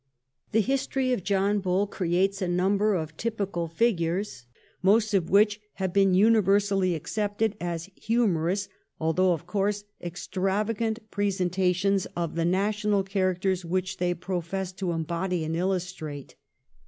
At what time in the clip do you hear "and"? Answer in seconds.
15.43-15.55